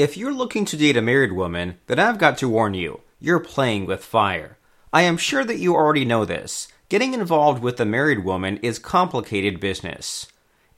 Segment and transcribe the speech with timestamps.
[0.00, 3.38] If you're looking to date a married woman, then I've got to warn you, you're
[3.38, 4.56] playing with fire.
[4.94, 6.68] I am sure that you already know this.
[6.88, 10.26] Getting involved with a married woman is complicated business.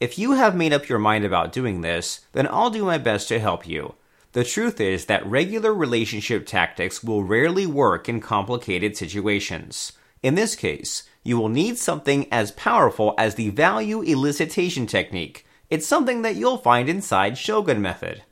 [0.01, 3.29] If you have made up your mind about doing this, then I'll do my best
[3.29, 3.95] to help you.
[4.33, 9.93] The truth is that regular relationship tactics will rarely work in complicated situations.
[10.25, 15.47] In this case, you will need something as powerful as the value elicitation technique.
[15.71, 18.25] It's something that you'll find inside Shogun Method.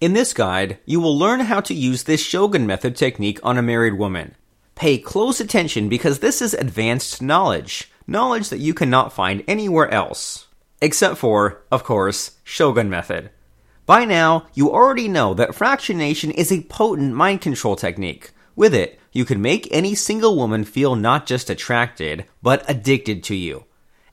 [0.00, 3.62] In this guide, you will learn how to use this Shogun Method technique on a
[3.62, 4.34] married woman.
[4.74, 10.48] Pay close attention because this is advanced knowledge, knowledge that you cannot find anywhere else.
[10.82, 13.30] Except for, of course, Shogun Method.
[13.86, 18.32] By now, you already know that fractionation is a potent mind control technique.
[18.56, 23.36] With it, you can make any single woman feel not just attracted, but addicted to
[23.36, 23.64] you.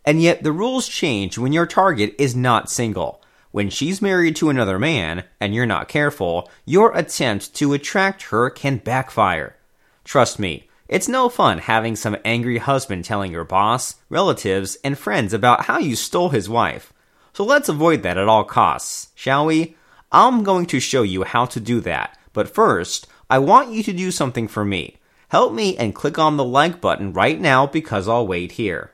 [0.06, 3.21] And yet, the rules change when your target is not single.
[3.52, 8.50] When she's married to another man, and you're not careful, your attempt to attract her
[8.50, 9.58] can backfire.
[10.06, 15.34] Trust me, it's no fun having some angry husband telling your boss, relatives, and friends
[15.34, 16.94] about how you stole his wife.
[17.34, 19.76] So let's avoid that at all costs, shall we?
[20.12, 23.94] I'm going to show you how to do that, but first, I want you to
[23.94, 24.98] do something for me.
[25.30, 28.92] Help me and click on the like button right now because I'll wait here.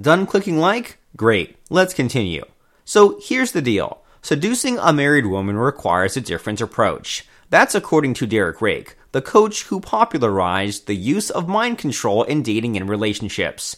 [0.00, 0.98] Done clicking like?
[1.16, 1.56] Great.
[1.70, 2.44] Let's continue.
[2.84, 4.02] So here's the deal.
[4.20, 7.26] Seducing a married woman requires a different approach.
[7.48, 12.42] That's according to Derek Rake, the coach who popularized the use of mind control in
[12.42, 13.76] dating and relationships.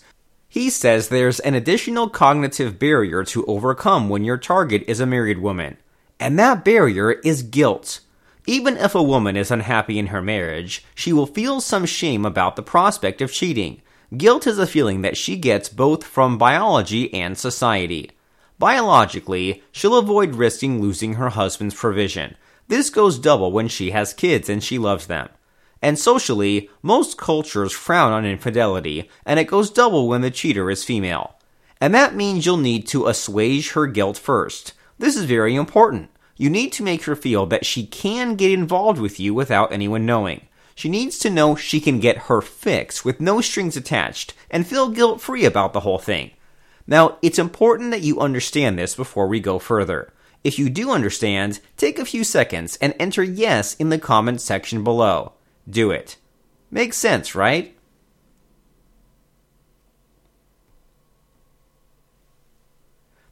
[0.49, 5.39] He says there's an additional cognitive barrier to overcome when your target is a married
[5.39, 5.77] woman.
[6.19, 8.01] And that barrier is guilt.
[8.47, 12.57] Even if a woman is unhappy in her marriage, she will feel some shame about
[12.57, 13.83] the prospect of cheating.
[14.17, 18.11] Guilt is a feeling that she gets both from biology and society.
[18.59, 22.35] Biologically, she'll avoid risking losing her husband's provision.
[22.69, 25.29] This goes double when she has kids and she loves them.
[25.83, 30.85] And socially, most cultures frown on infidelity, and it goes double when the cheater is
[30.85, 31.37] female.
[31.79, 34.73] And that means you'll need to assuage her guilt first.
[34.99, 36.11] This is very important.
[36.37, 40.07] You need to make her feel that she can get involved with you without anyone
[40.07, 40.48] knowing.
[40.79, 44.91] She needs to know she can get her fix with no strings attached and feel
[44.91, 46.31] guilt free about the whole thing.
[46.87, 50.13] Now, it's important that you understand this before we go further.
[50.45, 54.85] If you do understand, take a few seconds and enter yes in the comments section
[54.85, 55.33] below.
[55.69, 56.17] Do it.
[56.71, 57.77] Makes sense, right?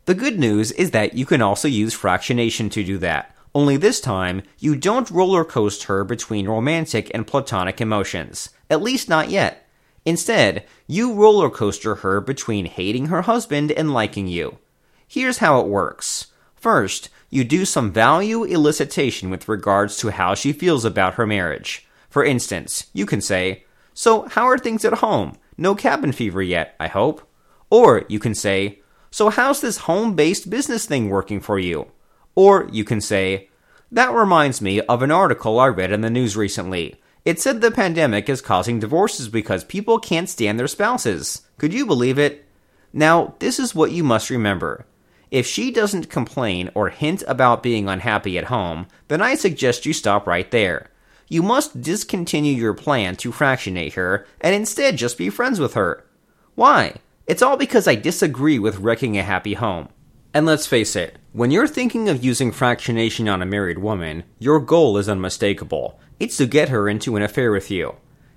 [0.06, 3.35] The good news is that you can also use fractionation to do that.
[3.56, 8.50] Only this time, you don't roller coast her between romantic and platonic emotions.
[8.69, 9.67] At least not yet.
[10.05, 14.59] Instead, you roller coaster her between hating her husband and liking you.
[15.09, 16.27] Here's how it works.
[16.55, 21.88] First, you do some value elicitation with regards to how she feels about her marriage.
[22.11, 25.38] For instance, you can say, So, how are things at home?
[25.56, 27.27] No cabin fever yet, I hope.
[27.71, 28.81] Or you can say,
[29.11, 31.87] So, how's this home based business thing working for you?
[32.36, 33.48] Or you can say,
[33.91, 37.00] That reminds me of an article I read in the news recently.
[37.24, 41.42] It said the pandemic is causing divorces because people can't stand their spouses.
[41.58, 42.44] Could you believe it?
[42.92, 44.86] Now, this is what you must remember.
[45.32, 49.92] If she doesn't complain or hint about being unhappy at home, then I suggest you
[49.92, 50.91] stop right there.
[51.28, 56.06] You must discontinue your plan to fractionate her and instead just be friends with her.
[56.54, 56.94] Why?
[57.26, 59.88] It's all because I disagree with wrecking a happy home.
[60.36, 64.60] And let's face it, when you're thinking of using fractionation on a married woman, your
[64.60, 65.98] goal is unmistakable.
[66.20, 67.94] It's to get her into an affair with you.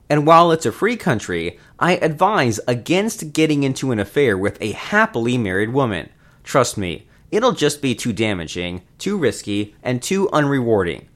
[0.09, 4.71] And while it's a free country, I advise against getting into an affair with a
[4.71, 6.07] happily married woman.
[6.41, 11.07] Trust me, it'll just be too damaging, too risky, and too unrewarding.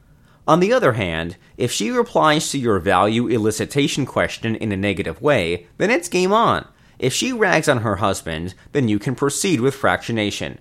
[0.45, 5.22] On the other hand, if she replies to your value elicitation question in a negative
[5.22, 6.67] way, then it's game on.
[6.99, 10.57] If she rags on her husband, then you can proceed with fractionation.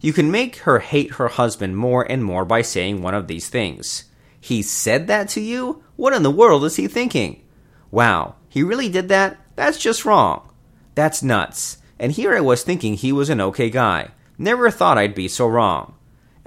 [0.00, 3.48] You can make her hate her husband more and more by saying one of these
[3.48, 4.04] things.
[4.40, 5.82] He said that to you?
[5.96, 7.42] What in the world is he thinking?
[7.90, 9.36] Wow, he really did that?
[9.56, 10.50] That's just wrong.
[10.94, 11.78] That's nuts.
[11.98, 14.12] And here I was thinking he was an okay guy.
[14.38, 15.94] Never thought I'd be so wrong.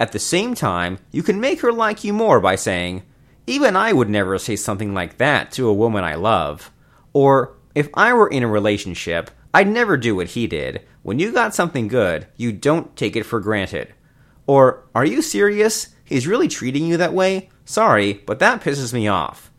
[0.00, 3.04] At the same time, you can make her like you more by saying,
[3.46, 6.72] Even I would never say something like that to a woman I love.
[7.12, 10.82] Or, if I were in a relationship, I'd never do what he did.
[11.04, 13.94] When you got something good, you don't take it for granted.
[14.48, 15.94] Or, are you serious?
[16.04, 17.50] He's really treating you that way?
[17.64, 19.52] Sorry, but that pisses me off.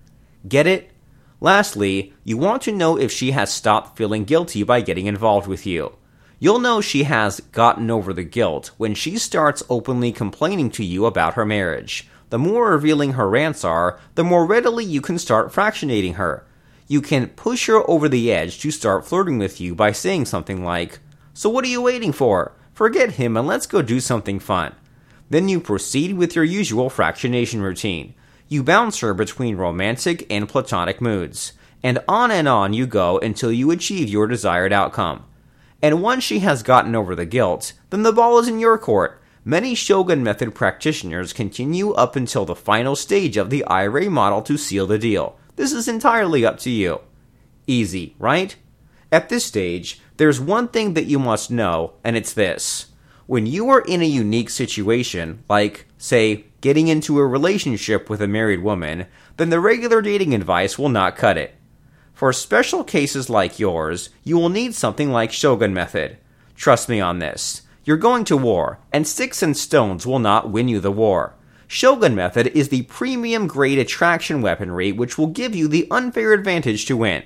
[0.45, 0.91] Get it?
[1.39, 5.65] Lastly, you want to know if she has stopped feeling guilty by getting involved with
[5.65, 5.95] you.
[6.39, 11.05] You'll know she has gotten over the guilt when she starts openly complaining to you
[11.05, 12.09] about her marriage.
[12.31, 16.44] The more revealing her rants are, the more readily you can start fractionating her.
[16.87, 20.63] You can push her over the edge to start flirting with you by saying something
[20.63, 20.99] like,
[21.33, 22.53] So what are you waiting for?
[22.73, 24.75] Forget him and let's go do something fun.
[25.29, 28.13] Then you proceed with your usual fractionation routine.
[28.47, 33.51] You bounce her between romantic and platonic moods, and on and on you go until
[33.51, 35.25] you achieve your desired outcome.
[35.81, 39.19] And once she has gotten over the guilt, then the ball is in your court.
[39.43, 44.57] Many Shogun method practitioners continue up until the final stage of the IRA model to
[44.57, 45.39] seal the deal.
[45.55, 47.01] This is entirely up to you.
[47.67, 48.55] Easy, right?
[49.11, 52.87] At this stage, there's one thing that you must know, and it's this.
[53.27, 58.27] When you are in a unique situation, like, say, getting into a relationship with a
[58.27, 59.07] married woman,
[59.37, 61.55] then the regular dating advice will not cut it.
[62.13, 66.17] For special cases like yours, you will need something like Shogun Method.
[66.55, 67.63] Trust me on this.
[67.83, 71.35] You're going to war, and sticks and stones will not win you the war.
[71.67, 76.85] Shogun Method is the premium grade attraction weaponry which will give you the unfair advantage
[76.85, 77.23] to win.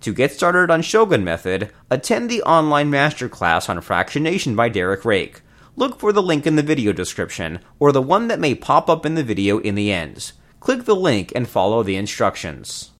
[0.00, 5.42] To get started on Shogun Method, attend the online masterclass on fractionation by Derek Rake.
[5.74, 9.04] Look for the link in the video description, or the one that may pop up
[9.04, 10.32] in the video in the end.
[10.60, 12.92] Click the link and follow the instructions.